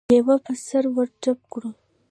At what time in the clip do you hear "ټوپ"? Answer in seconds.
1.21-1.39